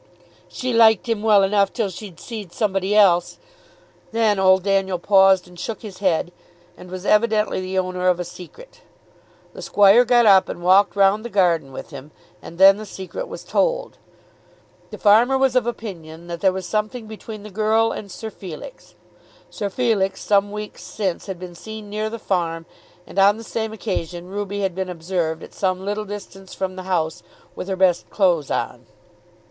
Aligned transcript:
"She 0.47 0.73
liked 0.73 1.07
him 1.07 1.21
well 1.21 1.43
enough 1.43 1.71
till 1.71 1.91
she'd 1.91 2.19
seed 2.19 2.51
somebody 2.53 2.95
else." 2.95 3.37
Then 4.11 4.39
old 4.39 4.63
Daniel 4.63 4.97
paused, 4.97 5.47
and 5.47 5.59
shook 5.59 5.83
his 5.83 5.99
head, 5.99 6.31
and 6.75 6.89
was 6.89 7.05
evidently 7.05 7.61
the 7.61 7.77
owner 7.77 8.07
of 8.07 8.19
a 8.19 8.23
secret. 8.23 8.81
The 9.53 9.61
squire 9.61 10.03
got 10.03 10.25
up 10.25 10.49
and 10.49 10.63
walked 10.63 10.95
round 10.95 11.23
the 11.23 11.29
garden 11.29 11.71
with 11.71 11.91
him, 11.91 12.09
and 12.41 12.57
then 12.57 12.77
the 12.77 12.85
secret 12.87 13.27
was 13.27 13.43
told. 13.43 13.99
The 14.89 14.97
farmer 14.97 15.37
was 15.37 15.55
of 15.55 15.67
opinion 15.67 16.25
that 16.25 16.41
there 16.41 16.51
was 16.51 16.65
something 16.65 17.05
between 17.05 17.43
the 17.43 17.51
girl 17.51 17.91
and 17.91 18.11
Sir 18.11 18.31
Felix. 18.31 18.95
Sir 19.51 19.69
Felix 19.69 20.19
some 20.19 20.51
weeks 20.51 20.81
since 20.81 21.27
had 21.27 21.37
been 21.37 21.53
seen 21.53 21.91
near 21.91 22.09
the 22.09 22.17
farm 22.17 22.65
and 23.05 23.19
on 23.19 23.37
the 23.37 23.43
same 23.43 23.71
occasion 23.71 24.29
Ruby 24.31 24.61
had 24.61 24.73
been 24.73 24.89
observed 24.89 25.43
at 25.43 25.53
some 25.53 25.85
little 25.85 26.05
distance 26.05 26.55
from 26.55 26.75
the 26.75 26.83
house 26.89 27.21
with 27.55 27.67
her 27.67 27.75
best 27.75 28.09
clothes 28.09 28.49
on. 28.49 28.87